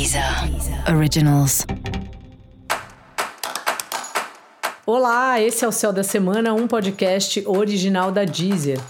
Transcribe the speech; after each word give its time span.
Deezer 0.00 0.24
Originals. 0.96 1.66
Olá, 4.86 5.38
esse 5.38 5.62
é 5.62 5.68
o 5.68 5.72
Céu 5.72 5.92
da 5.92 6.02
Semana, 6.02 6.54
um 6.54 6.66
podcast 6.66 7.44
original 7.46 8.10
da 8.10 8.24
Deezer. 8.24 8.80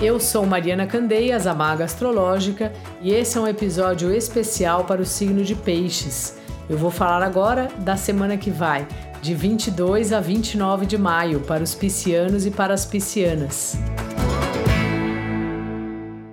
Eu 0.00 0.18
sou 0.18 0.46
Mariana 0.46 0.86
Candeias, 0.86 1.46
a 1.46 1.52
maga 1.52 1.84
astrológica, 1.84 2.72
e 3.02 3.12
esse 3.12 3.36
é 3.36 3.40
um 3.42 3.46
episódio 3.46 4.10
especial 4.10 4.84
para 4.84 5.02
o 5.02 5.04
signo 5.04 5.44
de 5.44 5.54
Peixes. 5.54 6.38
Eu 6.70 6.78
vou 6.78 6.90
falar 6.90 7.22
agora 7.22 7.68
da 7.80 7.98
semana 7.98 8.38
que 8.38 8.50
vai, 8.50 8.88
de 9.20 9.34
22 9.34 10.10
a 10.10 10.20
29 10.20 10.86
de 10.86 10.96
maio, 10.96 11.40
para 11.40 11.62
os 11.62 11.74
piscianos 11.74 12.46
e 12.46 12.50
para 12.50 12.72
as 12.72 12.86
piscianas. 12.86 13.76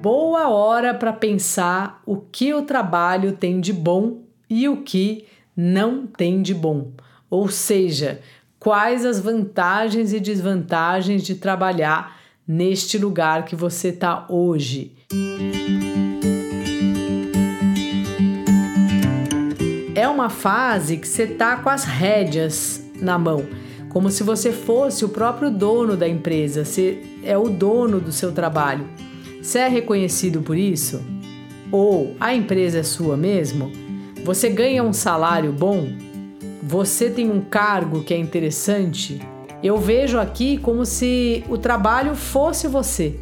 Boa 0.02 0.50
hora 0.50 0.96
para 0.96 1.14
pensar 1.14 2.02
o 2.08 2.18
que 2.18 2.56
o 2.56 2.64
trabalho 2.64 3.34
tem 3.34 3.62
de 3.62 3.72
bom 3.72 4.24
e 4.50 4.68
o 4.68 4.78
que 4.78 5.28
não 5.56 6.08
tem 6.08 6.42
de 6.42 6.56
bom. 6.56 6.94
Ou 7.30 7.48
seja, 7.50 8.20
quais 8.58 9.06
as 9.06 9.20
vantagens 9.20 10.12
e 10.12 10.20
desvantagens 10.20 11.22
de 11.22 11.36
trabalhar 11.36 12.18
neste 12.48 12.98
lugar 12.98 13.46
que 13.46 13.56
você 13.56 13.90
está 13.90 14.26
hoje. 14.28 14.96
É 19.94 20.08
uma 20.08 20.30
fase 20.30 20.98
que 20.98 21.08
você 21.08 21.26
está 21.26 21.58
com 21.58 21.70
as 21.70 21.84
rédeas 21.84 22.84
na 22.96 23.20
mão, 23.20 23.46
como 23.90 24.10
se 24.10 24.24
você 24.24 24.52
fosse 24.52 25.06
o 25.06 25.10
próprio 25.10 25.52
dono 25.52 25.96
da 25.96 26.08
empresa, 26.08 26.66
você 26.66 27.04
é 27.24 27.38
o 27.38 27.50
dono 27.50 28.00
do 28.00 28.12
seu 28.12 28.32
trabalho. 28.32 28.90
Você 29.42 29.58
é 29.58 29.68
reconhecido 29.68 30.42
por 30.42 30.56
isso? 30.56 31.02
Ou 31.72 32.16
a 32.20 32.34
empresa 32.36 32.80
é 32.80 32.84
sua 32.84 33.18
mesmo? 33.18 33.72
Você 34.24 34.50
ganha 34.50 34.84
um 34.84 34.94
salário 34.94 35.52
bom? 35.52 35.88
Você 36.62 37.10
tem 37.10 37.32
um 37.32 37.42
cargo 37.42 38.04
que 38.04 38.14
é 38.14 38.18
interessante? 38.18 39.20
Eu 39.64 39.78
vejo 39.78 40.20
aqui 40.20 40.58
como 40.58 40.86
se 40.86 41.44
o 41.50 41.58
trabalho 41.58 42.16
fosse 42.16 42.68
você. 42.68 43.20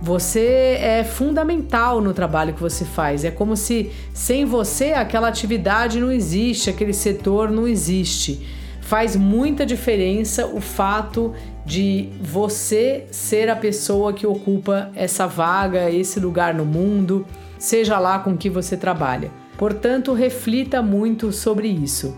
Você 0.00 0.78
é 0.80 1.04
fundamental 1.04 2.00
no 2.00 2.12
trabalho 2.12 2.54
que 2.54 2.60
você 2.60 2.84
faz. 2.84 3.24
É 3.24 3.30
como 3.30 3.56
se 3.56 3.92
sem 4.12 4.44
você 4.44 4.94
aquela 4.94 5.28
atividade 5.28 6.00
não 6.00 6.10
existe, 6.10 6.70
aquele 6.70 6.92
setor 6.92 7.52
não 7.52 7.68
existe. 7.68 8.44
Faz 8.82 9.16
muita 9.16 9.64
diferença 9.64 10.46
o 10.46 10.60
fato 10.60 11.32
de 11.64 12.10
você 12.20 13.06
ser 13.10 13.48
a 13.48 13.56
pessoa 13.56 14.12
que 14.12 14.26
ocupa 14.26 14.90
essa 14.94 15.26
vaga, 15.26 15.90
esse 15.90 16.20
lugar 16.20 16.52
no 16.52 16.64
mundo, 16.64 17.24
seja 17.58 17.98
lá 17.98 18.18
com 18.18 18.36
que 18.36 18.50
você 18.50 18.76
trabalha. 18.76 19.30
Portanto, 19.56 20.12
reflita 20.12 20.82
muito 20.82 21.32
sobre 21.32 21.68
isso. 21.68 22.14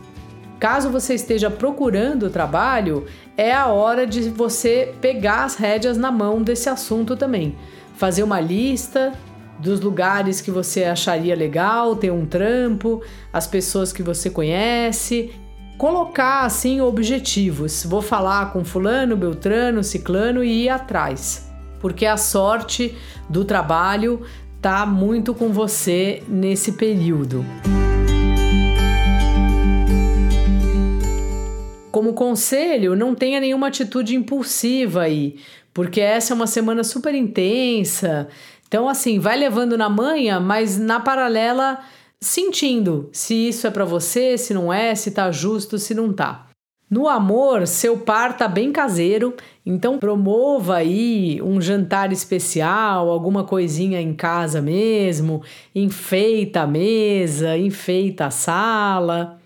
Caso 0.59 0.89
você 0.89 1.15
esteja 1.15 1.51
procurando 1.51 2.31
trabalho, 2.31 3.05
é 3.37 3.53
a 3.53 3.67
hora 3.67 4.07
de 4.07 4.31
você 4.31 4.95
pegar 5.01 5.45
as 5.45 5.57
rédeas 5.57 5.99
na 5.99 6.11
mão 6.11 6.43
desse 6.43 6.69
assunto 6.69 7.15
também. 7.15 7.55
Fazer 7.97 8.23
uma 8.23 8.41
lista 8.41 9.13
dos 9.59 9.81
lugares 9.81 10.41
que 10.41 10.51
você 10.51 10.85
acharia 10.85 11.37
legal, 11.37 11.95
ter 11.95 12.11
um 12.11 12.25
trampo, 12.25 13.03
as 13.33 13.47
pessoas 13.47 13.93
que 13.93 14.03
você 14.03 14.31
conhece, 14.31 15.33
colocar 15.77 16.45
assim 16.45 16.81
objetivos. 16.81 17.85
Vou 17.85 18.03
falar 18.03 18.53
com 18.53 18.65
fulano, 18.65 19.17
beltrano, 19.17 19.83
ciclano 19.83 20.43
e 20.43 20.65
ir 20.65 20.69
atrás. 20.69 21.51
Porque 21.81 22.07
a 22.07 22.17
sorte 22.17 22.97
do 23.29 23.45
trabalho 23.45 24.23
tá 24.61 24.87
muito 24.87 25.35
com 25.35 25.51
você 25.51 26.23
nesse 26.29 26.73
período. 26.73 27.45
Como 31.91 32.15
conselho, 32.15 32.97
não 32.97 33.15
tenha 33.15 33.39
nenhuma 33.39 33.69
atitude 33.69 34.17
impulsiva 34.17 35.03
aí, 35.03 35.37
porque 35.73 36.01
essa 36.01 36.33
é 36.33 36.35
uma 36.35 36.47
semana 36.47 36.83
super 36.83 37.15
intensa. 37.15 38.29
Então, 38.67 38.89
assim, 38.89 39.21
vai 39.21 39.37
levando 39.37 39.79
na 39.79 39.89
manha, 39.89 40.41
mas 40.41 40.77
na 40.77 40.99
paralela 40.99 41.79
sentindo 42.25 43.09
se 43.13 43.49
isso 43.49 43.67
é 43.67 43.71
para 43.71 43.85
você, 43.85 44.39
se 44.39 44.55
não 44.55 44.73
é, 44.73 44.95
se 44.95 45.11
tá 45.11 45.31
justo, 45.31 45.79
se 45.79 45.95
não 45.95 46.13
tá. 46.13 46.47
No 46.91 47.09
amor, 47.09 47.67
seu 47.67 47.99
par 47.99 48.37
tá 48.37 48.47
bem 48.47 48.71
caseiro, 48.71 49.35
então 49.65 49.99
promova 49.99 50.77
aí 50.77 51.41
um 51.43 51.61
jantar 51.61 52.13
especial, 52.13 53.09
alguma 53.09 53.45
coisinha 53.45 54.01
em 54.01 54.15
casa 54.15 54.61
mesmo, 54.61 55.43
enfeita 55.75 56.61
a 56.61 56.67
mesa, 56.67 57.57
enfeita 57.57 58.27
a 58.27 58.31
sala. 58.31 59.41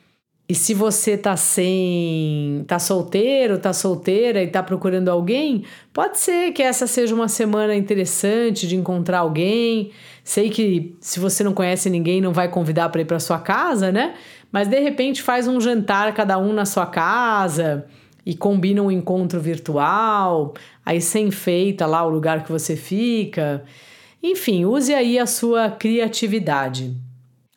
E 0.49 0.55
se 0.55 0.73
você 0.73 1.15
tá 1.15 1.37
sem, 1.37 2.65
tá 2.67 2.79
solteiro, 2.79 3.59
tá 3.59 3.75
solteira 3.75 4.43
e 4.43 4.47
tá 4.47 4.63
procurando 4.63 5.11
alguém, 5.11 5.65
pode 5.93 6.19
ser 6.19 6.53
que 6.53 6.63
essa 6.63 6.87
seja 6.87 7.15
uma 7.15 7.29
semana 7.29 7.75
interessante 7.77 8.67
de 8.67 8.75
encontrar 8.75 9.19
alguém. 9.19 9.91
Sei 10.25 10.49
que 10.49 10.97
se 11.03 11.21
você 11.21 11.45
não 11.45 11.53
conhece 11.53 11.91
ninguém, 11.91 12.23
não 12.23 12.33
vai 12.33 12.49
convidar 12.49 12.89
para 12.89 13.03
ir 13.03 13.05
para 13.05 13.21
sua 13.21 13.39
casa, 13.39 13.93
né? 13.93 14.15
Mas 14.51 14.69
de 14.69 14.81
repente 14.81 15.21
faz 15.21 15.47
um 15.47 15.61
jantar 15.61 16.15
cada 16.15 16.39
um 16.39 16.55
na 16.55 16.65
sua 16.65 16.87
casa 16.87 17.85
e 18.25 18.35
combina 18.35 18.83
um 18.83 18.91
encontro 18.91 19.39
virtual, 19.39 20.55
aí 20.85 20.99
você 20.99 21.19
enfeita 21.19 21.85
lá 21.85 22.03
o 22.07 22.09
lugar 22.09 22.43
que 22.43 22.51
você 22.51 22.75
fica. 22.75 23.63
Enfim, 24.23 24.65
use 24.65 24.95
aí 24.95 25.19
a 25.19 25.27
sua 25.27 25.71
criatividade. 25.71 27.08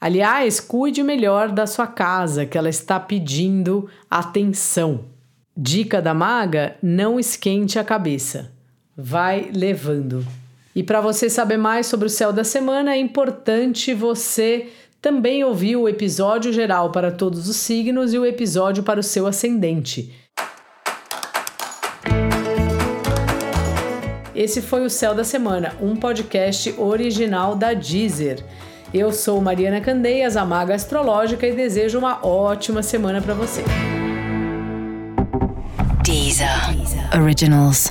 Aliás, 0.02 0.60
cuide 0.60 1.04
melhor 1.04 1.50
da 1.50 1.68
sua 1.68 1.86
casa, 1.86 2.44
que 2.44 2.58
ela 2.58 2.70
está 2.70 3.00
pedindo 3.00 3.88
atenção. 4.10 5.06
Dica 5.56 6.02
da 6.02 6.12
maga: 6.12 6.76
não 6.82 7.20
esquente 7.20 7.78
a 7.78 7.84
cabeça. 7.84 8.52
Vai 8.98 9.52
levando. 9.54 10.26
E 10.76 10.82
para 10.82 11.02
você 11.02 11.30
saber 11.30 11.58
mais 11.58 11.86
sobre 11.86 12.08
o 12.08 12.10
céu 12.10 12.34
da 12.34 12.44
semana, 12.44 12.96
é 12.96 12.98
importante 12.98 13.94
você 13.94 14.70
também 15.00 15.44
ouvir 15.44 15.76
o 15.76 15.88
episódio 15.88 16.52
geral 16.52 16.92
para 16.92 17.12
todos 17.12 17.48
os 17.48 17.58
signos 17.58 18.12
e 18.12 18.18
o 18.18 18.26
episódio 18.26 18.82
para 18.82 19.00
o 19.00 19.04
seu 19.04 19.28
ascendente. 19.28 20.12
Esse 24.34 24.62
foi 24.62 24.84
o 24.84 24.90
Céu 24.90 25.14
da 25.14 25.24
Semana, 25.24 25.76
um 25.80 25.96
podcast 25.96 26.74
original 26.80 27.56
da 27.56 27.74
Deezer. 27.76 28.44
Eu 28.94 29.14
sou 29.14 29.40
Mariana 29.40 29.80
Candeias, 29.80 30.36
a 30.36 30.44
maga 30.44 30.76
astrológica, 30.76 31.48
e 31.48 31.54
desejo 31.54 31.98
uma 31.98 32.26
ótima 32.26 32.84
semana 32.84 33.22
para 33.22 33.34
você. 33.34 33.64
Deezer. 36.04 36.50
Originals. 37.16 37.90